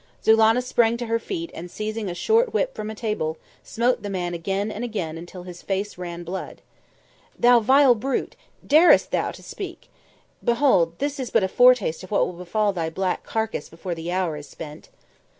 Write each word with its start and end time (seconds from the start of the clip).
Zulannah 0.23 0.63
sprang 0.63 0.97
to 0.97 1.05
her 1.05 1.19
feet 1.19 1.51
and, 1.53 1.69
seizing 1.69 2.09
a 2.09 2.15
short 2.15 2.51
whip 2.55 2.73
from 2.73 2.89
a 2.89 2.95
table, 2.95 3.37
smote 3.63 4.01
the 4.01 4.09
man 4.09 4.33
again 4.33 4.71
and 4.71 4.83
again 4.83 5.15
until 5.15 5.43
his 5.43 5.61
face 5.61 5.95
ran 5.95 6.23
blood. 6.23 6.63
"Thou 7.37 7.59
vile 7.59 7.93
brute, 7.93 8.35
darest 8.65 9.11
thou 9.11 9.27
so 9.27 9.33
to 9.35 9.43
speak! 9.43 9.91
Behold, 10.43 10.97
this 10.97 11.19
is 11.19 11.29
but 11.29 11.43
a 11.43 11.47
foretaste 11.47 12.01
of 12.03 12.09
what 12.09 12.25
will 12.25 12.33
befall 12.33 12.73
thy 12.73 12.89
black 12.89 13.23
carcase 13.23 13.69
before 13.69 13.93
the 13.93 14.11
hour 14.11 14.35
is 14.37 14.47
spent." 14.49 14.89